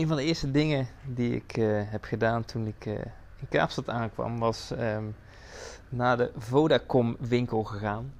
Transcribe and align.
Een 0.00 0.06
van 0.06 0.16
de 0.16 0.24
eerste 0.24 0.50
dingen 0.50 0.86
die 1.04 1.34
ik 1.34 1.56
uh, 1.56 1.80
heb 1.84 2.04
gedaan 2.04 2.44
toen 2.44 2.66
ik 2.66 2.86
uh, 2.86 2.94
in 3.36 3.48
Kaapstad 3.48 3.88
aankwam, 3.88 4.38
was 4.38 4.70
um, 4.70 5.16
naar 5.88 6.16
de 6.16 6.30
Vodacom 6.36 7.16
winkel 7.18 7.64
gegaan. 7.64 8.12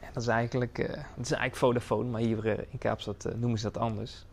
En 0.00 0.08
dat 0.12 0.22
is 0.22 0.28
eigenlijk, 0.28 0.78
uh, 0.78 0.86
dat 0.88 0.96
is 0.96 1.30
eigenlijk 1.30 1.56
Vodafone, 1.56 2.10
maar 2.10 2.20
hier 2.20 2.46
in 2.70 2.78
Kaapstad 2.78 3.28
noemen 3.36 3.58
ze 3.58 3.64
dat 3.70 3.82
anders. 3.82 4.24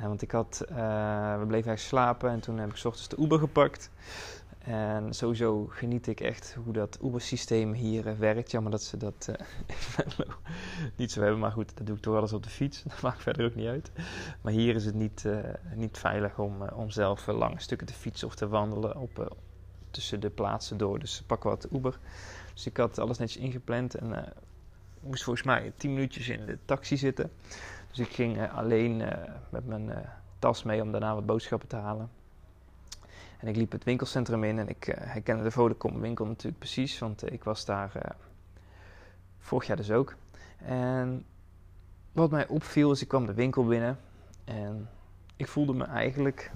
want 0.00 0.22
ik 0.22 0.30
had, 0.30 0.58
we 0.58 1.44
bleven 1.46 1.48
eigenlijk 1.48 1.78
slapen 1.78 2.30
en 2.30 2.40
toen 2.40 2.58
heb 2.58 2.70
ik 2.70 2.76
s 2.76 2.84
ochtends 2.84 3.08
de 3.08 3.16
Uber 3.18 3.38
gepakt. 3.38 3.90
En 4.64 5.14
sowieso 5.14 5.66
geniet 5.66 6.06
ik 6.06 6.20
echt 6.20 6.56
hoe 6.64 6.72
dat 6.72 6.98
Uber-systeem 7.02 7.72
hier 7.72 8.06
uh, 8.06 8.12
werkt. 8.12 8.50
Jammer 8.50 8.70
dat 8.70 8.82
ze 8.82 8.96
dat 8.96 9.28
uh, 9.30 10.16
niet 10.96 11.12
zo 11.12 11.20
hebben, 11.20 11.38
maar 11.38 11.52
goed, 11.52 11.76
dat 11.76 11.86
doe 11.86 11.96
ik 11.96 12.02
toch 12.02 12.16
alles 12.16 12.32
op 12.32 12.42
de 12.42 12.50
fiets. 12.50 12.82
Dat 12.88 13.00
maakt 13.00 13.22
verder 13.22 13.46
ook 13.46 13.54
niet 13.54 13.66
uit. 13.66 13.90
Maar 14.40 14.52
hier 14.52 14.74
is 14.74 14.84
het 14.84 14.94
niet, 14.94 15.24
uh, 15.26 15.38
niet 15.74 15.98
veilig 15.98 16.38
om, 16.38 16.62
om 16.62 16.90
zelf 16.90 17.26
lange 17.26 17.60
stukken 17.60 17.86
te 17.86 17.92
fietsen 17.92 18.26
of 18.26 18.34
te 18.34 18.48
wandelen 18.48 18.96
op, 18.96 19.36
tussen 19.90 20.20
de 20.20 20.30
plaatsen 20.30 20.76
door. 20.76 20.98
Dus 20.98 21.22
pak 21.26 21.42
wat 21.42 21.68
Uber. 21.72 21.98
Dus 22.52 22.66
ik 22.66 22.76
had 22.76 22.98
alles 22.98 23.18
netjes 23.18 23.42
ingepland 23.42 23.94
en 23.94 24.32
moest 25.00 25.24
volgens 25.24 25.46
mij 25.46 25.72
10 25.76 25.92
minuutjes 25.92 26.28
in 26.28 26.46
de 26.46 26.58
taxi 26.64 26.96
zitten. 26.96 27.30
Dus 27.88 27.98
ik 27.98 28.12
ging 28.12 28.50
alleen 28.50 28.96
met 29.48 29.66
mijn 29.66 30.08
tas 30.38 30.62
mee 30.62 30.82
om 30.82 30.92
daarna 30.92 31.14
wat 31.14 31.26
boodschappen 31.26 31.68
te 31.68 31.76
halen. 31.76 32.10
En 33.42 33.48
ik 33.48 33.56
liep 33.56 33.72
het 33.72 33.84
winkelcentrum 33.84 34.44
in 34.44 34.58
en 34.58 34.68
ik 34.68 34.86
uh, 34.86 34.94
herkende 34.98 35.42
de 35.42 35.50
Vodacom 35.50 36.00
winkel 36.00 36.26
natuurlijk 36.26 36.58
precies, 36.58 36.98
want 36.98 37.32
ik 37.32 37.44
was 37.44 37.64
daar 37.64 37.92
uh, 37.96 38.02
vorig 39.38 39.66
jaar 39.66 39.76
dus 39.76 39.90
ook. 39.90 40.14
En 40.64 41.24
wat 42.12 42.30
mij 42.30 42.46
opviel 42.46 42.90
is, 42.90 43.02
ik 43.02 43.08
kwam 43.08 43.26
de 43.26 43.34
winkel 43.34 43.66
binnen 43.66 43.98
en 44.44 44.88
ik 45.36 45.48
voelde 45.48 45.74
me 45.74 45.84
eigenlijk 45.84 46.50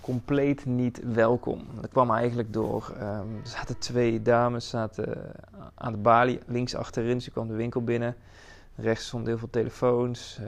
compleet 0.00 0.64
niet 0.64 1.00
welkom. 1.12 1.66
Dat 1.80 1.90
kwam 1.90 2.10
eigenlijk 2.10 2.52
door, 2.52 2.92
um, 3.00 3.40
er 3.42 3.48
zaten 3.48 3.78
twee 3.78 4.22
dames 4.22 4.68
zaten 4.68 5.32
aan 5.74 5.92
de 5.92 5.98
balie, 5.98 6.40
links 6.46 6.74
achterin, 6.74 7.22
ze 7.22 7.30
kwam 7.30 7.48
de 7.48 7.54
winkel 7.54 7.84
binnen. 7.84 8.16
Rechts 8.74 9.06
stonden 9.06 9.28
heel 9.28 9.38
veel 9.38 9.50
telefoons, 9.50 10.40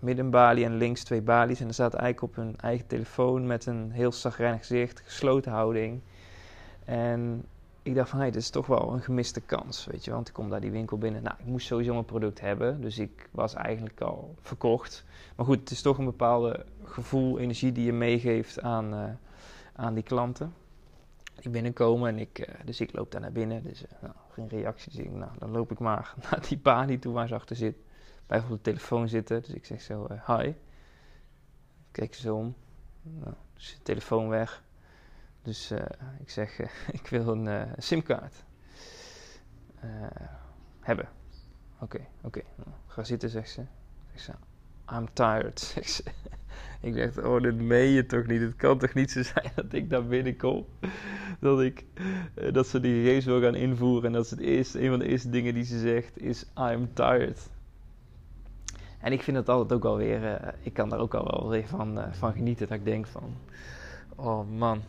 midden 0.00 0.30
balie 0.30 0.64
en 0.64 0.76
links 0.76 1.04
twee 1.04 1.22
balies. 1.22 1.60
En 1.60 1.68
er 1.68 1.74
zaten 1.74 1.98
eigenlijk 1.98 2.32
op 2.32 2.44
hun 2.44 2.56
eigen 2.56 2.86
telefoon 2.86 3.46
met 3.46 3.66
een 3.66 3.90
heel 3.90 4.12
zagrijnig 4.12 4.60
gezicht, 4.60 5.02
gesloten 5.04 5.52
houding. 5.52 6.00
En 6.84 7.44
ik 7.82 7.94
dacht 7.94 8.08
van, 8.08 8.18
hé, 8.18 8.24
hey, 8.24 8.32
dit 8.32 8.42
is 8.42 8.50
toch 8.50 8.66
wel 8.66 8.92
een 8.92 9.02
gemiste 9.02 9.40
kans, 9.40 9.86
weet 9.86 10.04
je. 10.04 10.10
Want 10.10 10.28
ik 10.28 10.34
kom 10.34 10.50
daar 10.50 10.60
die 10.60 10.70
winkel 10.70 10.98
binnen. 10.98 11.22
Nou, 11.22 11.36
ik 11.38 11.44
moest 11.46 11.66
sowieso 11.66 11.92
mijn 11.92 12.04
product 12.04 12.40
hebben, 12.40 12.80
dus 12.80 12.98
ik 12.98 13.28
was 13.30 13.54
eigenlijk 13.54 14.00
al 14.00 14.34
verkocht. 14.40 15.04
Maar 15.36 15.46
goed, 15.46 15.60
het 15.60 15.70
is 15.70 15.82
toch 15.82 15.98
een 15.98 16.04
bepaalde 16.04 16.64
gevoel, 16.84 17.38
energie 17.38 17.72
die 17.72 17.84
je 17.84 17.92
meegeeft 17.92 18.60
aan, 18.60 18.94
uh, 18.94 19.04
aan 19.72 19.94
die 19.94 20.02
klanten. 20.02 20.54
Die 21.40 21.50
binnenkomen 21.50 22.08
en 22.08 22.18
ik, 22.18 22.38
uh, 22.38 22.54
dus 22.64 22.80
ik 22.80 22.92
loop 22.92 23.12
daar 23.12 23.20
naar 23.20 23.32
binnen. 23.32 23.62
Dus 23.62 23.82
uh, 23.82 23.88
nou, 24.00 24.14
geen 24.30 24.48
reactie. 24.48 24.92
Dus 24.96 25.06
nou, 25.12 25.30
dan 25.38 25.50
loop 25.50 25.70
ik 25.70 25.78
maar 25.78 26.14
naar 26.30 26.46
die 26.48 26.58
balie 26.58 26.98
toe 26.98 27.12
waar 27.12 27.28
ze 27.28 27.34
achter 27.34 27.56
zit 27.56 27.76
bij 28.30 28.38
op 28.38 28.48
de 28.48 28.60
telefoon 28.60 29.08
zitten. 29.08 29.42
Dus 29.42 29.50
ik 29.50 29.64
zeg 29.64 29.80
zo, 29.80 30.06
uh, 30.10 30.28
hi. 30.28 30.52
Kijk 31.90 32.14
ze 32.14 32.32
om. 32.32 32.54
Nou, 33.02 33.34
dus 33.54 33.74
de 33.74 33.82
telefoon 33.82 34.28
weg. 34.28 34.62
Dus 35.42 35.72
uh, 35.72 35.78
ik 36.20 36.30
zeg, 36.30 36.60
uh, 36.60 36.66
ik 37.00 37.06
wil 37.06 37.28
een 37.28 37.68
simkaart 37.78 38.34
hebben. 40.80 41.08
Oké, 41.80 42.06
oké. 42.22 42.42
Nou, 42.56 42.68
ga 42.86 43.04
zitten, 43.04 43.28
zegt 43.28 43.50
ze. 43.50 43.60
Ik 44.12 44.20
zeg, 44.20 44.36
I'm 44.92 45.12
tired, 45.12 45.60
zegt 45.74 45.90
ze. 45.90 46.02
ik 46.80 46.96
dacht, 46.96 47.18
oh, 47.18 47.42
dit 47.42 47.60
meen 47.60 47.90
je 47.90 48.06
toch 48.06 48.26
niet? 48.26 48.40
Het 48.40 48.56
kan 48.56 48.78
toch 48.78 48.94
niet 48.94 49.10
zo 49.10 49.22
zijn 49.22 49.50
dat 49.56 49.72
ik 49.72 49.90
daar 49.90 50.06
binnenkom? 50.06 50.66
Dat, 51.40 51.60
ik, 51.60 51.84
dat 52.52 52.66
ze 52.66 52.80
die 52.80 53.02
gegevens 53.02 53.24
wil 53.24 53.40
gaan 53.40 53.54
invoeren. 53.54 54.04
En 54.04 54.12
dat 54.12 54.24
is 54.24 54.30
het 54.30 54.40
eerste, 54.40 54.80
een 54.80 54.90
van 54.90 54.98
de 54.98 55.08
eerste 55.08 55.30
dingen 55.30 55.54
die 55.54 55.64
ze 55.64 55.78
zegt, 55.78 56.18
is 56.18 56.46
I'm 56.56 56.94
tired. 56.94 57.50
En 59.00 59.12
ik 59.12 59.22
vind 59.22 59.36
het 59.36 59.48
altijd 59.48 59.72
ook 59.72 59.82
wel 59.82 59.96
weer, 59.96 60.22
uh, 60.22 60.48
ik 60.62 60.72
kan 60.72 60.88
daar 60.88 60.98
ook 60.98 61.14
al 61.14 61.24
wel 61.24 61.48
weer 61.50 61.66
van, 61.66 61.98
uh, 61.98 62.04
van 62.10 62.32
genieten. 62.32 62.68
Dat 62.68 62.78
ik 62.78 62.84
denk 62.84 63.06
van, 63.06 63.34
oh 64.16 64.50
man, 64.50 64.82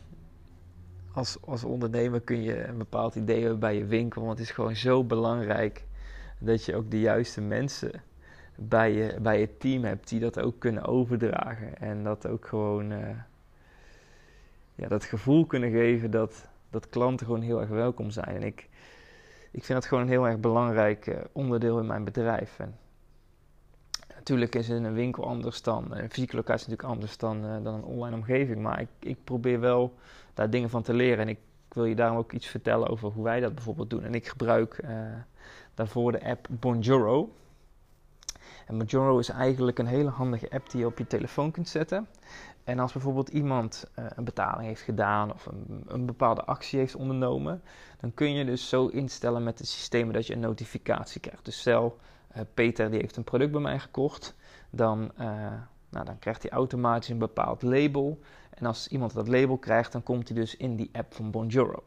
als, 1.14 1.38
als 1.46 1.64
ondernemer 1.64 2.22
kun 2.22 2.42
je 2.42 2.64
een 2.68 2.78
bepaald 2.78 3.16
idee 3.16 3.42
hebben 3.42 3.60
bij 3.60 3.76
je 3.76 3.86
winkel. 3.86 4.22
Want 4.22 4.38
het 4.38 4.48
is 4.48 4.54
gewoon 4.54 4.76
zo 4.76 5.04
belangrijk 5.04 5.86
dat 6.40 6.66
je 6.66 6.76
ook 6.76 6.92
de 6.92 7.00
juiste 7.00 7.42
mensen 7.42 7.92
bij 8.56 8.94
je, 8.94 9.18
bij 9.22 9.40
je 9.40 9.58
team 9.58 9.84
hebt 9.84 10.10
die 10.10 10.20
dat 10.20 10.40
ook 10.40 10.60
kunnen 10.60 10.86
overdragen. 10.86 11.78
En 11.78 12.04
dat 12.04 12.28
ook 12.28 12.48
gewoon, 12.48 12.92
uh, 12.92 13.10
ja, 14.76 14.88
dat 14.88 15.04
gevoel 15.04 15.46
kunnen 15.46 15.72
geven 15.72 16.12
dat, 16.12 16.48
dat 16.70 16.90
klanten 16.90 17.26
gewoon 17.26 17.42
heel 17.42 17.62
erg 17.62 17.70
welkom 17.70 18.10
zijn. 18.10 18.36
En 18.36 18.44
ik, 18.44 18.70
ik 19.52 19.64
vind 19.64 19.80
dat 19.80 19.86
gewoon 19.86 20.04
een 20.04 20.10
heel 20.10 20.28
erg 20.28 20.40
belangrijk 20.40 21.18
onderdeel 21.32 21.80
in 21.80 21.86
mijn 21.86 22.04
bedrijf. 22.04 22.60
En 22.60 22.76
Natuurlijk 24.22 24.56
is 24.56 24.70
een 24.70 24.94
winkel 24.94 25.28
anders 25.28 25.62
dan, 25.62 25.86
een 25.90 26.10
fysieke 26.10 26.36
locatie 26.36 26.70
natuurlijk 26.70 26.94
anders 26.94 27.18
dan, 27.18 27.46
uh, 27.46 27.64
dan 27.64 27.74
een 27.74 27.84
online 27.84 28.16
omgeving. 28.16 28.62
Maar 28.62 28.82
ik, 28.82 28.88
ik 29.00 29.24
probeer 29.24 29.60
wel 29.60 29.94
daar 30.34 30.50
dingen 30.50 30.70
van 30.70 30.82
te 30.82 30.94
leren. 30.94 31.20
En 31.20 31.30
ik 31.30 31.40
wil 31.70 31.86
je 31.86 31.96
daarom 31.96 32.18
ook 32.18 32.32
iets 32.32 32.48
vertellen 32.48 32.88
over 32.88 33.12
hoe 33.12 33.24
wij 33.24 33.40
dat 33.40 33.56
bijvoorbeeld 33.56 33.90
doen. 33.90 34.04
En 34.04 34.14
ik 34.14 34.28
gebruik 34.28 34.82
uh, 34.84 34.90
daarvoor 35.74 36.12
de 36.12 36.26
app 36.26 36.48
Bonjoro. 36.50 37.34
En 38.68 38.78
Bonjoro 38.78 39.20
is 39.20 39.30
eigenlijk 39.30 39.80
een 39.80 39.86
hele 39.86 40.10
handige 40.10 40.50
app 40.52 40.70
die 40.70 40.80
je 40.80 40.86
op 40.86 40.98
je 40.98 41.08
telefoon 41.08 41.52
kunt 41.52 41.70
zetten. 41.70 42.08
En 42.64 42.80
als 42.80 42.94
bijvoorbeeld 42.94 43.30
iemand 43.30 43.86
een 43.96 44.24
betaling 44.24 44.68
heeft 44.68 44.82
gedaan 44.82 45.34
of 45.34 45.46
een, 45.46 45.84
een, 45.88 46.06
bepaalde 46.06 46.44
actie 46.44 46.80
heeft 46.80 46.96
ondernomen, 46.96 47.62
dan 48.00 48.14
kun 48.14 48.34
je 48.34 48.46
dus 48.46 48.70
zo 48.70 48.88
instellen 48.88 49.44
met 49.44 49.60
het 49.60 49.68
systeem 49.68 50.12
dat 50.12 50.28
je 50.28 50.34
een 50.34 50.40
notificatie 50.40 51.22
krijgt. 51.22 51.46
Dus 51.46 51.60
stel, 51.60 51.98
Peter 52.54 52.92
die 52.92 53.00
heeft 53.00 53.18
een 53.18 53.24
product 53.24 53.52
bij 53.52 53.62
mij 53.62 53.80
gekocht, 53.80 54.36
dan, 54.70 55.12
uh, 55.20 55.26
nou, 55.90 56.06
dan 56.06 56.20
krijgt 56.20 56.42
hij 56.42 56.52
automatisch 56.52 57.10
een 57.10 57.18
bepaald 57.18 57.62
label. 57.62 58.20
En 58.50 58.66
als 58.66 58.88
iemand 58.88 59.14
dat 59.14 59.28
label 59.28 59.58
krijgt, 59.58 59.92
dan 59.92 60.04
komt 60.04 60.28
hij 60.28 60.38
dus 60.38 60.58
in 60.58 60.76
die 60.76 60.90
app 60.94 61.14
van 61.14 61.32
Bonjoro. 61.32 61.84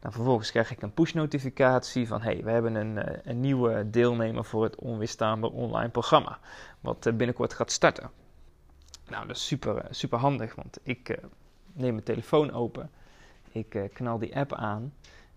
Dan 0.00 0.12
vervolgens 0.12 0.50
krijg 0.50 0.70
ik 0.70 0.82
een 0.82 0.92
push-notificatie 0.94 2.08
van: 2.08 2.20
hey, 2.20 2.44
we 2.44 2.50
hebben 2.50 2.74
een, 2.74 2.96
uh, 2.96 3.16
een 3.24 3.40
nieuwe 3.40 3.90
deelnemer 3.90 4.44
voor 4.44 4.62
het 4.62 4.76
onweerstaanbaar 4.76 5.50
online 5.50 5.90
programma, 5.90 6.38
wat 6.80 7.10
binnenkort 7.14 7.52
gaat 7.52 7.72
starten. 7.72 8.10
Nou, 9.08 9.26
dat 9.26 9.36
is 9.36 9.46
super, 9.46 9.86
super 9.90 10.18
handig, 10.18 10.54
want 10.54 10.78
ik 10.82 11.18
neem 11.72 11.92
mijn 11.92 12.04
telefoon 12.04 12.52
open, 12.52 12.90
ik 13.52 13.90
knal 13.92 14.18
die 14.18 14.36
app 14.36 14.52
aan 14.54 14.92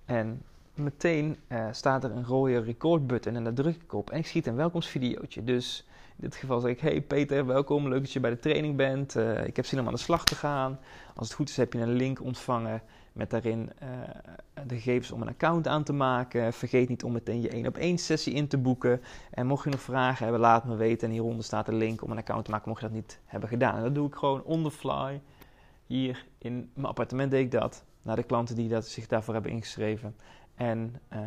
en 0.06 0.42
meteen 0.84 1.38
uh, 1.48 1.68
staat 1.72 2.04
er 2.04 2.12
een 2.12 2.26
rode 2.26 2.60
record 2.60 3.08
button 3.08 3.36
en 3.36 3.44
daar 3.44 3.54
druk 3.54 3.82
ik 3.82 3.94
op 3.94 4.10
en 4.10 4.18
ik 4.18 4.28
schiet 4.28 4.48
een 4.48 4.56
welkomstvideootje. 4.56 5.44
Dus 5.44 5.86
in 6.18 6.28
dit 6.28 6.36
geval 6.36 6.60
zeg 6.60 6.72
ik, 6.72 6.80
hey 6.80 7.02
Peter, 7.02 7.46
welkom, 7.46 7.88
leuk 7.88 8.00
dat 8.00 8.12
je 8.12 8.20
bij 8.20 8.30
de 8.30 8.40
training 8.40 8.76
bent. 8.76 9.16
Uh, 9.16 9.46
ik 9.46 9.56
heb 9.56 9.66
zin 9.66 9.80
om 9.80 9.86
aan 9.86 9.94
de 9.94 10.00
slag 10.00 10.24
te 10.24 10.36
gaan. 10.36 10.80
Als 11.16 11.28
het 11.28 11.36
goed 11.36 11.50
is 11.50 11.58
heb 11.58 11.74
je 11.74 11.80
een 11.80 11.94
link 11.94 12.22
ontvangen 12.22 12.82
met 13.14 13.30
daarin 13.30 13.72
uh, 13.84 13.90
de 14.68 14.76
gegevens 14.76 15.12
om 15.12 15.22
een 15.22 15.28
account 15.28 15.68
aan 15.68 15.84
te 15.84 15.94
maken. 15.94 16.54
Vergeet 16.54 16.90
niet 16.90 17.04
om 17.04 17.12
meteen 17.12 17.42
je 17.42 17.50
1 17.50 17.68
op 17.68 17.78
1 17.78 17.98
sessie 17.98 18.34
in 18.34 18.48
te 18.48 18.58
boeken. 18.58 19.02
En 19.32 19.48
mocht 19.48 19.64
je 19.64 19.70
nog 19.70 19.82
vragen 19.82 20.24
hebben, 20.24 20.42
laat 20.42 20.66
me 20.66 20.76
weten. 20.76 21.08
En 21.08 21.14
hieronder 21.14 21.44
staat 21.44 21.68
een 21.68 21.78
link 21.78 22.04
om 22.04 22.12
een 22.12 22.18
account 22.18 22.46
te 22.46 22.52
maken 22.52 22.70
mocht 22.70 22.82
je 22.82 22.88
dat 22.88 22.96
niet 22.96 23.20
hebben 23.26 23.50
gedaan. 23.50 23.76
En 23.76 23.84
dat 23.84 23.96
doe 23.96 24.08
ik 24.08 24.16
gewoon 24.16 24.44
on 24.44 24.64
the 24.64 24.72
fly. 24.72 25.22
Hier 25.86 26.26
in 26.38 26.70
mijn 26.74 26.88
appartement 26.88 27.32
deed 27.32 27.46
ik 27.46 27.52
dat. 27.52 27.84
Naar 28.02 28.16
de 28.16 28.24
klanten 28.24 28.56
die 28.56 28.70
dat, 28.70 28.88
zich 28.88 29.08
daarvoor 29.08 29.34
hebben 29.34 29.52
ingeschreven. 29.52 30.16
En 30.56 31.02
uh, 31.14 31.20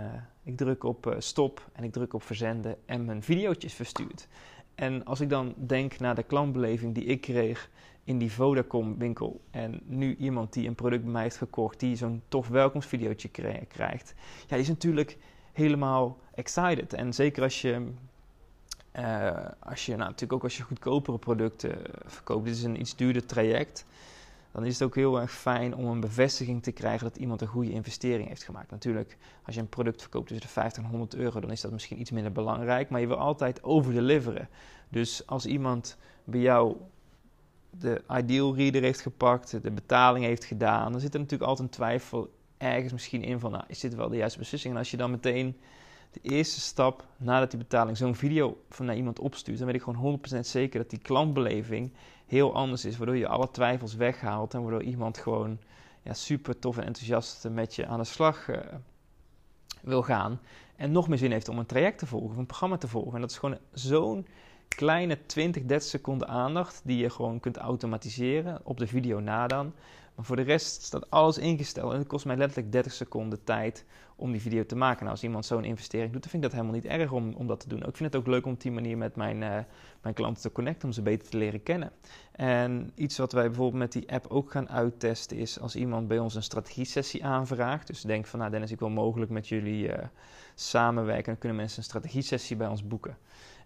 ik 0.43 0.57
druk 0.57 0.85
op 0.85 1.07
uh, 1.07 1.15
stop 1.19 1.71
en 1.73 1.85
ik 1.85 1.93
druk 1.93 2.15
op 2.15 2.23
verzenden 2.23 2.77
en 2.87 3.05
mijn 3.05 3.23
videootje 3.23 3.69
is 3.69 3.75
verstuurd. 3.75 4.29
En 4.75 5.05
als 5.05 5.21
ik 5.21 5.29
dan 5.29 5.55
denk 5.57 5.99
naar 5.99 6.15
de 6.15 6.23
klantbeleving 6.23 6.95
die 6.95 7.05
ik 7.05 7.21
kreeg 7.21 7.71
in 8.05 8.19
die 8.19 8.33
Vodacom 8.33 8.99
winkel 8.99 9.41
en 9.51 9.81
nu 9.85 10.17
iemand 10.17 10.53
die 10.53 10.69
een 10.69 10.75
product 10.75 11.03
bij 11.03 11.13
mij 11.13 11.23
heeft 11.23 11.37
gekocht, 11.37 11.81
die 11.81 11.97
zo'n 11.97 12.23
tof 12.29 12.49
welkomstvideootje 12.49 13.29
krijgt, 13.69 14.15
ja, 14.41 14.49
die 14.49 14.59
is 14.59 14.69
natuurlijk 14.69 15.19
helemaal 15.53 16.19
excited. 16.35 16.93
En 16.93 17.13
zeker 17.13 17.43
als 17.43 17.61
je 17.61 17.93
als 19.59 19.87
je 19.87 19.91
nou, 19.91 20.05
natuurlijk 20.05 20.33
ook 20.33 20.43
als 20.43 20.57
je 20.57 20.63
goedkopere 20.63 21.19
producten 21.19 21.79
verkoopt, 22.07 22.45
dit 22.45 22.55
is 22.55 22.63
een 22.63 22.81
iets 22.81 22.97
duurder 22.97 23.27
traject 23.27 23.87
dan 24.55 24.65
is 24.65 24.73
het 24.73 24.83
ook 24.83 24.95
heel 24.95 25.21
erg 25.21 25.33
fijn 25.33 25.75
om 25.75 25.87
een 25.87 26.01
bevestiging 26.01 26.63
te 26.63 26.73
krijgen 26.73 27.09
dat 27.09 27.17
iemand 27.17 27.41
een 27.41 27.47
goede 27.47 27.71
investering 27.71 28.29
heeft 28.29 28.43
gemaakt. 28.43 28.71
Natuurlijk, 28.71 29.17
als 29.45 29.55
je 29.55 29.61
een 29.61 29.69
product 29.69 30.01
verkoopt 30.01 30.27
tussen 30.27 30.47
de 30.47 30.53
50 30.53 30.83
en 30.83 30.89
100 30.89 31.15
euro, 31.15 31.41
dan 31.41 31.51
is 31.51 31.61
dat 31.61 31.73
misschien 31.73 32.01
iets 32.01 32.11
minder 32.11 32.33
belangrijk, 32.33 32.91
maar 32.91 33.01
je 33.01 33.07
wil 33.07 33.17
altijd 33.17 33.63
overdeliveren. 33.63 34.49
Dus 34.89 35.27
als 35.27 35.47
iemand 35.47 35.97
bij 36.25 36.41
jou 36.41 36.77
de 37.71 38.03
ideal 38.17 38.57
reader 38.57 38.83
heeft 38.83 39.01
gepakt, 39.01 39.63
de 39.63 39.71
betaling 39.71 40.25
heeft 40.25 40.45
gedaan, 40.45 40.93
dan 40.93 41.01
zit 41.01 41.15
er 41.15 41.21
natuurlijk 41.21 41.51
altijd 41.51 41.69
een 41.69 41.75
twijfel 41.75 42.33
ergens 42.59 42.93
misschien 42.93 43.23
in 43.23 43.41
van, 43.41 43.51
nou, 43.51 43.65
is 43.67 43.81
dit 43.81 43.95
wel 43.95 44.09
de 44.09 44.17
juiste 44.17 44.39
beslissing? 44.39 44.73
En 44.73 44.79
als 44.79 44.91
je 44.91 44.97
dan 44.97 45.11
meteen 45.11 45.57
de 46.15 46.31
eerste 46.31 46.61
stap 46.61 47.07
nadat 47.17 47.51
die 47.51 47.59
betaling 47.59 47.97
zo'n 47.97 48.15
video 48.15 48.63
van 48.69 48.87
naar 48.87 48.97
iemand 48.97 49.19
opstuurt, 49.19 49.59
dan 49.59 49.67
weet 49.67 49.77
ik 49.77 49.83
gewoon 49.83 50.21
100% 50.37 50.41
zeker 50.41 50.81
dat 50.81 50.91
die 50.91 50.99
klantbeleving 50.99 51.93
heel 52.27 52.55
anders 52.55 52.85
is. 52.85 52.97
Waardoor 52.97 53.17
je 53.17 53.29
alle 53.29 53.51
twijfels 53.51 53.95
weghaalt 53.95 54.55
en 54.55 54.63
waardoor 54.63 54.83
iemand 54.83 55.19
gewoon 55.19 55.59
ja, 56.03 56.13
super 56.13 56.59
tof 56.59 56.79
en 56.79 56.85
enthousiast 56.85 57.49
met 57.51 57.75
je 57.75 57.87
aan 57.87 57.99
de 57.99 58.05
slag 58.05 58.49
uh, 58.49 58.57
wil 59.83 60.03
gaan. 60.03 60.41
En 60.77 60.93
nog 60.93 61.09
meer 61.09 61.19
zin 61.19 61.31
heeft 61.31 61.49
om 61.49 61.59
een 61.59 61.67
traject 61.67 61.99
te 61.99 62.07
volgen, 62.07 62.31
of 62.31 62.37
een 62.37 62.47
programma 62.47 62.77
te 62.77 62.89
volgen. 62.89 63.15
En 63.15 63.21
dat 63.21 63.31
is 63.31 63.39
gewoon 63.39 63.59
zo'n 63.73 64.27
kleine 64.69 65.27
20, 65.27 65.65
30 65.65 65.89
seconden 65.89 66.29
aandacht 66.29 66.81
die 66.85 66.97
je 66.97 67.11
gewoon 67.11 67.41
kunt 67.41 67.57
automatiseren 67.57 68.61
op 68.65 68.79
de 68.79 68.87
video 68.87 69.21
na 69.21 69.47
dan. 69.47 69.73
Maar 70.15 70.25
voor 70.25 70.37
de 70.37 70.43
rest 70.43 70.83
staat 70.83 71.11
alles 71.11 71.39
ingesteld 71.39 71.93
en 71.93 71.99
het 71.99 72.07
kost 72.07 72.25
mij 72.25 72.37
letterlijk 72.37 72.73
30 72.73 72.93
seconden 72.93 73.45
tijd 73.45 73.85
om 74.17 74.33
die 74.33 74.41
video 74.41 74.67
te 74.67 74.77
maken. 74.77 74.99
Nou, 74.99 75.11
als 75.11 75.23
iemand 75.23 75.47
zo'n 75.47 75.65
investering 75.65 76.13
doet, 76.13 76.23
dan 76.23 76.31
vind 76.31 76.45
ik 76.45 76.51
dat 76.51 76.61
helemaal 76.61 76.81
niet 76.81 76.91
erg 76.91 77.13
om, 77.13 77.35
om 77.35 77.47
dat 77.47 77.61
te 77.61 77.69
doen. 77.69 77.79
Ik 77.79 77.97
vind 77.97 78.13
het 78.13 78.17
ook 78.17 78.27
leuk 78.27 78.47
om 78.47 78.53
op 78.53 78.61
die 78.61 78.73
manier 78.73 78.99
met 78.99 79.17
mijn, 79.17 79.43
uh, 79.43 79.59
mijn 80.03 80.15
klanten 80.15 80.43
te 80.43 80.53
connecten, 80.53 80.89
om 80.89 80.95
ze 80.95 81.03
beter 81.03 81.29
te 81.29 81.37
leren 81.37 81.63
kennen. 81.63 81.93
En 82.33 82.93
iets 82.95 83.19
wat 83.19 83.33
wij 83.33 83.47
bijvoorbeeld 83.47 83.83
met 83.83 83.93
die 83.93 84.13
app 84.13 84.27
ook 84.27 84.51
gaan 84.51 84.69
uittesten 84.69 85.37
is 85.37 85.61
als 85.61 85.77
iemand 85.77 86.09
bij 86.09 86.19
ons 86.19 86.35
een 86.35 86.43
strategie-sessie 86.43 87.25
aanvraagt. 87.25 87.87
Dus 87.87 88.01
denk 88.01 88.27
van, 88.27 88.39
nou 88.39 88.51
Dennis, 88.51 88.71
ik 88.71 88.79
wil 88.79 88.91
mogelijk 88.91 89.31
met 89.31 89.49
jullie 89.49 89.89
uh, 89.89 89.95
samenwerken. 90.55 91.25
Dan 91.25 91.39
kunnen 91.39 91.59
mensen 91.59 91.79
een 91.79 91.85
strategie-sessie 91.85 92.57
bij 92.57 92.69
ons 92.69 92.87
boeken. 92.87 93.19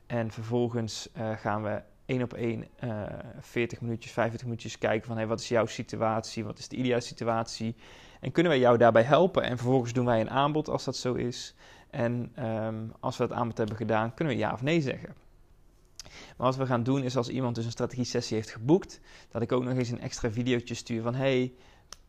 En 0.06 0.30
vervolgens 0.30 1.08
uh, 1.16 1.30
gaan 1.36 1.62
we 1.62 1.82
één 2.08 2.22
op 2.22 2.34
één 2.34 2.66
uh, 2.84 3.02
40 3.40 3.80
minuutjes, 3.80 4.12
50 4.12 4.42
minuutjes 4.42 4.78
kijken 4.78 5.06
van 5.06 5.16
hey, 5.16 5.26
wat 5.26 5.40
is 5.40 5.48
jouw 5.48 5.66
situatie, 5.66 6.44
wat 6.44 6.58
is 6.58 6.68
de 6.68 6.76
ideale 6.76 7.00
situatie 7.00 7.76
en 8.20 8.32
kunnen 8.32 8.52
wij 8.52 8.60
jou 8.60 8.78
daarbij 8.78 9.02
helpen. 9.02 9.42
En 9.42 9.56
vervolgens 9.56 9.92
doen 9.92 10.04
wij 10.04 10.20
een 10.20 10.30
aanbod 10.30 10.68
als 10.68 10.84
dat 10.84 10.96
zo 10.96 11.14
is. 11.14 11.54
En 11.90 12.32
um, 12.38 12.92
als 13.00 13.16
we 13.16 13.26
dat 13.26 13.36
aanbod 13.36 13.58
hebben 13.58 13.76
gedaan, 13.76 14.14
kunnen 14.14 14.34
we 14.34 14.40
ja 14.40 14.52
of 14.52 14.62
nee 14.62 14.80
zeggen. 14.80 15.14
Maar 16.36 16.46
wat 16.46 16.56
we 16.56 16.66
gaan 16.66 16.82
doen 16.82 17.02
is 17.02 17.16
als 17.16 17.28
iemand 17.28 17.54
dus 17.54 17.64
een 17.64 17.70
strategie-sessie 17.70 18.36
heeft 18.36 18.50
geboekt, 18.50 19.00
dat 19.30 19.42
ik 19.42 19.52
ook 19.52 19.64
nog 19.64 19.76
eens 19.76 19.90
een 19.90 20.00
extra 20.00 20.30
videootje 20.30 20.74
stuur 20.74 21.02
van 21.02 21.14
hey 21.14 21.52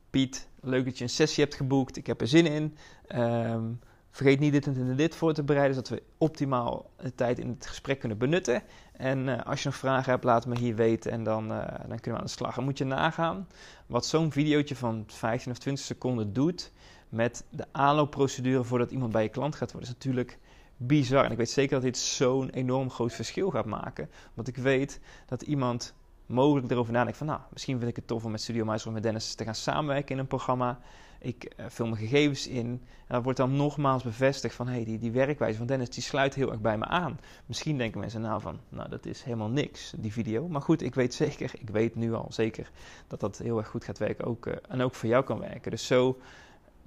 Piet, 0.09 0.47
leuk 0.61 0.85
dat 0.85 0.97
je 0.97 1.03
een 1.03 1.09
sessie 1.09 1.43
hebt 1.43 1.55
geboekt, 1.55 1.97
ik 1.97 2.07
heb 2.07 2.21
er 2.21 2.27
zin 2.27 2.45
in. 2.45 2.77
Um, 3.15 3.79
Vergeet 4.11 4.39
niet 4.39 4.51
dit 4.51 4.67
en 4.67 4.95
dit 4.95 5.15
voor 5.15 5.33
te 5.33 5.43
bereiden, 5.43 5.75
zodat 5.75 5.89
we 5.89 6.03
optimaal 6.17 6.89
de 6.97 7.15
tijd 7.15 7.39
in 7.39 7.49
het 7.49 7.65
gesprek 7.67 7.99
kunnen 7.99 8.17
benutten. 8.17 8.63
En 8.99 9.27
uh, 9.27 9.41
als 9.45 9.63
je 9.63 9.69
nog 9.69 9.77
vragen 9.77 10.11
hebt, 10.11 10.23
laat 10.23 10.45
me 10.45 10.57
hier 10.57 10.75
weten 10.75 11.11
en 11.11 11.23
dan, 11.23 11.51
uh, 11.51 11.57
dan 11.67 11.99
kunnen 11.99 12.01
we 12.03 12.17
aan 12.17 12.23
de 12.23 12.27
slag. 12.27 12.57
En 12.57 12.63
moet 12.63 12.77
je 12.77 12.83
nagaan 12.83 13.47
wat 13.85 14.05
zo'n 14.05 14.31
videootje 14.31 14.75
van 14.75 15.03
15 15.07 15.51
of 15.51 15.57
20 15.57 15.85
seconden 15.85 16.33
doet 16.33 16.71
met 17.09 17.45
de 17.49 17.65
aanloopprocedure 17.71 18.63
voordat 18.63 18.91
iemand 18.91 19.11
bij 19.11 19.23
je 19.23 19.29
klant 19.29 19.55
gaat 19.55 19.71
worden. 19.71 19.89
is 19.89 19.95
natuurlijk 19.95 20.37
bizar. 20.77 21.25
En 21.25 21.31
ik 21.31 21.37
weet 21.37 21.49
zeker 21.49 21.73
dat 21.73 21.81
dit 21.81 21.97
zo'n 21.97 22.49
enorm 22.49 22.89
groot 22.89 23.13
verschil 23.13 23.49
gaat 23.49 23.65
maken. 23.65 24.09
Want 24.33 24.47
ik 24.47 24.57
weet 24.57 24.99
dat 25.25 25.41
iemand 25.41 25.93
mogelijk 26.29 26.71
erover 26.71 26.93
nadenkt 26.93 27.17
van... 27.17 27.27
nou, 27.27 27.39
misschien 27.51 27.77
vind 27.77 27.89
ik 27.89 27.95
het 27.95 28.07
tof 28.07 28.25
om 28.25 28.31
met 28.31 28.41
Studio 28.41 28.73
of 28.73 28.89
met 28.89 29.03
Dennis 29.03 29.33
te 29.33 29.43
gaan 29.43 29.55
samenwerken 29.55 30.15
in 30.15 30.17
een 30.17 30.27
programma... 30.27 30.79
Ik 31.21 31.53
uh, 31.59 31.65
vul 31.69 31.85
mijn 31.85 32.01
gegevens 32.01 32.47
in. 32.47 32.65
En 32.65 33.15
dat 33.15 33.23
wordt 33.23 33.37
dan 33.37 33.55
nogmaals 33.55 34.03
bevestigd 34.03 34.55
van... 34.55 34.67
hey, 34.67 34.83
die, 34.83 34.99
die 34.99 35.11
werkwijze 35.11 35.57
van 35.57 35.67
Dennis 35.67 35.89
die 35.89 36.03
sluit 36.03 36.35
heel 36.35 36.51
erg 36.51 36.61
bij 36.61 36.77
me 36.77 36.85
aan. 36.85 37.19
Misschien 37.45 37.77
denken 37.77 37.99
mensen 37.99 38.21
nou 38.21 38.41
van... 38.41 38.59
nou, 38.69 38.89
dat 38.89 39.05
is 39.05 39.23
helemaal 39.23 39.49
niks, 39.49 39.93
die 39.97 40.11
video. 40.11 40.47
Maar 40.47 40.61
goed, 40.61 40.81
ik 40.81 40.95
weet 40.95 41.13
zeker, 41.13 41.51
ik 41.59 41.69
weet 41.69 41.95
nu 41.95 42.13
al 42.13 42.27
zeker... 42.29 42.71
dat 43.07 43.19
dat 43.19 43.37
heel 43.37 43.57
erg 43.57 43.67
goed 43.67 43.83
gaat 43.83 43.97
werken 43.97 44.25
ook, 44.25 44.45
uh, 44.45 44.53
en 44.67 44.81
ook 44.81 44.95
voor 44.95 45.09
jou 45.09 45.23
kan 45.23 45.39
werken. 45.39 45.71
Dus 45.71 45.87
zo 45.87 46.17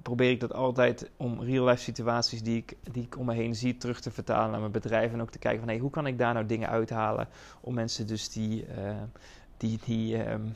probeer 0.03 0.29
ik 0.29 0.39
dat 0.39 0.53
altijd 0.53 1.09
om 1.17 1.41
real-life 1.41 1.81
situaties 1.81 2.41
die 2.43 2.57
ik, 2.57 2.75
die 2.91 3.03
ik 3.03 3.17
om 3.17 3.25
me 3.25 3.33
heen 3.33 3.55
zie 3.55 3.77
terug 3.77 4.01
te 4.01 4.11
vertalen 4.11 4.51
naar 4.51 4.59
mijn 4.59 4.71
bedrijf. 4.71 5.13
En 5.13 5.21
ook 5.21 5.31
te 5.31 5.39
kijken 5.39 5.59
van 5.59 5.69
hey, 5.69 5.77
hoe 5.77 5.89
kan 5.89 6.07
ik 6.07 6.17
daar 6.17 6.33
nou 6.33 6.45
dingen 6.45 6.69
uithalen 6.69 7.27
om 7.61 7.73
mensen 7.73 8.07
dus 8.07 8.29
die, 8.29 8.65
uh, 8.77 9.01
die, 9.57 9.79
die, 9.85 10.29
um, 10.29 10.53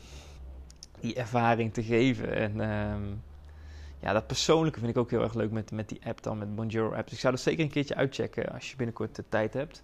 die 1.00 1.16
ervaring 1.16 1.74
te 1.74 1.84
geven. 1.84 2.36
En 2.36 2.60
um, 2.70 3.22
ja, 4.00 4.14
dat 4.14 4.28
persoonlijke 4.28 4.80
vind 4.80 4.92
ik 4.92 4.98
ook 4.98 5.12
heel 5.12 5.22
erg 5.22 5.34
leuk 5.34 5.52
met, 5.52 5.72
met 5.72 5.90
die 5.90 6.02
app 6.06 6.24
dan, 6.24 6.38
met 6.38 6.56
Bonjour 6.56 6.96
Apps. 6.96 7.12
Ik 7.12 7.20
zou 7.20 7.34
dat 7.34 7.44
zeker 7.44 7.64
een 7.64 7.70
keertje 7.70 7.96
uitchecken 7.96 8.54
als 8.54 8.70
je 8.70 8.76
binnenkort 8.76 9.16
de 9.16 9.24
tijd 9.30 9.54
hebt. 9.54 9.84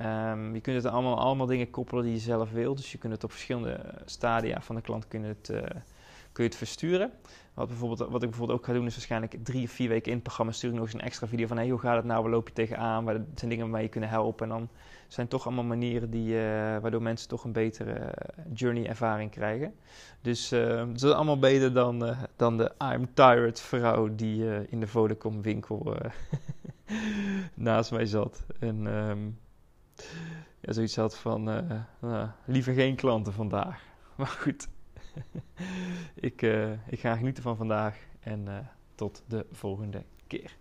Um, 0.00 0.54
je 0.54 0.60
kunt 0.60 0.82
het 0.82 0.92
allemaal, 0.92 1.18
allemaal 1.18 1.46
dingen 1.46 1.70
koppelen 1.70 2.04
die 2.04 2.12
je 2.12 2.18
zelf 2.18 2.50
wilt. 2.50 2.76
Dus 2.76 2.92
je 2.92 2.98
kunt 2.98 3.12
het 3.12 3.24
op 3.24 3.30
verschillende 3.30 3.94
stadia 4.04 4.60
van 4.60 4.74
de 4.74 4.80
klant 4.80 5.08
kun 5.08 5.20
je 5.20 5.26
het, 5.26 5.48
uh, 5.48 5.60
kun 6.32 6.44
je 6.44 6.50
het 6.50 6.56
versturen. 6.56 7.10
Wat, 7.54 7.68
bijvoorbeeld, 7.68 8.10
wat 8.10 8.22
ik 8.22 8.28
bijvoorbeeld 8.28 8.58
ook 8.58 8.64
ga 8.64 8.72
doen 8.72 8.86
is 8.86 8.94
waarschijnlijk 8.94 9.36
drie 9.42 9.64
of 9.64 9.70
vier 9.70 9.88
weken 9.88 10.06
in 10.06 10.14
het 10.14 10.22
programma 10.22 10.52
stuur 10.52 10.72
nog 10.72 10.82
eens 10.82 10.94
een 10.94 11.00
extra 11.00 11.26
video 11.26 11.46
van 11.46 11.56
hey, 11.56 11.68
hoe 11.68 11.78
gaat 11.78 11.96
het 11.96 12.04
nou, 12.04 12.22
waar 12.22 12.30
loop 12.30 12.48
je 12.48 12.54
tegenaan, 12.54 13.04
waar 13.04 13.14
zijn 13.34 13.50
dingen 13.50 13.64
waarmee 13.64 13.82
je 13.82 13.88
kunnen 13.88 14.10
helpen. 14.10 14.50
En 14.50 14.56
dan 14.58 14.68
zijn 15.08 15.28
toch 15.28 15.46
allemaal 15.46 15.64
manieren 15.64 16.10
die, 16.10 16.34
uh, 16.34 16.40
waardoor 16.78 17.02
mensen 17.02 17.28
toch 17.28 17.44
een 17.44 17.52
betere 17.52 17.92
uh, 17.98 18.44
journey 18.52 18.86
ervaring 18.86 19.30
krijgen. 19.30 19.74
Dus 20.20 20.52
uh, 20.52 20.86
het 20.86 21.02
is 21.02 21.10
allemaal 21.10 21.38
beter 21.38 21.72
dan, 21.72 22.16
dan 22.36 22.56
de 22.56 22.72
I'm 22.92 23.14
tired 23.14 23.60
vrouw 23.60 24.14
die 24.14 24.68
in 24.68 24.80
de 24.80 24.86
Vodacom 24.86 25.42
winkel 25.42 25.96
naast 27.54 27.90
mij 27.90 28.06
zat. 28.06 28.44
En 28.58 28.86
um, 28.86 29.38
ja, 30.60 30.72
zoiets 30.72 30.96
had 30.96 31.18
van 31.18 31.42
nou, 32.00 32.28
liever 32.44 32.74
geen 32.74 32.96
klanten 32.96 33.32
vandaag. 33.32 33.82
Maar 34.16 34.26
goed. 34.26 34.68
ik, 36.28 36.42
uh, 36.42 36.70
ik 36.88 37.00
ga 37.00 37.16
genieten 37.16 37.42
van 37.42 37.56
vandaag 37.56 37.96
en 38.20 38.44
uh, 38.48 38.58
tot 38.94 39.22
de 39.26 39.46
volgende 39.52 40.02
keer. 40.26 40.56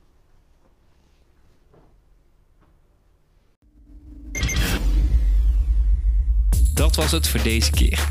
Dat 6.73 6.95
was 6.95 7.11
het 7.11 7.27
voor 7.27 7.43
deze 7.43 7.71
keer. 7.71 8.07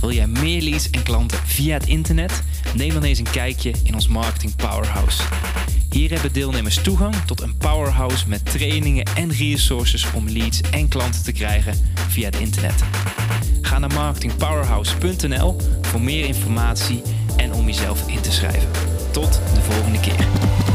Wil 0.00 0.12
jij 0.12 0.26
meer 0.26 0.62
leads 0.62 0.90
en 0.90 1.02
klanten 1.02 1.38
via 1.38 1.74
het 1.74 1.86
internet? 1.86 2.42
Neem 2.74 2.92
dan 2.92 3.02
eens 3.02 3.18
een 3.18 3.30
kijkje 3.30 3.72
in 3.84 3.94
ons 3.94 4.08
Marketing 4.08 4.56
Powerhouse. 4.56 5.22
Hier 5.90 6.10
hebben 6.10 6.32
deelnemers 6.32 6.82
toegang 6.82 7.14
tot 7.14 7.40
een 7.40 7.56
powerhouse 7.56 8.28
met 8.28 8.44
trainingen 8.44 9.04
en 9.04 9.32
resources 9.32 10.12
om 10.12 10.28
leads 10.28 10.60
en 10.60 10.88
klanten 10.88 11.22
te 11.22 11.32
krijgen 11.32 11.74
via 11.94 12.24
het 12.24 12.36
internet. 12.36 12.84
Ga 13.60 13.78
naar 13.78 13.92
marketingpowerhouse.nl 13.92 15.56
voor 15.90 16.00
meer 16.00 16.24
informatie 16.24 17.02
en 17.36 17.52
om 17.52 17.66
jezelf 17.66 18.08
in 18.08 18.20
te 18.20 18.32
schrijven. 18.32 18.68
Tot 19.10 19.40
de 19.54 19.60
volgende 19.60 20.00
keer. 20.00 20.69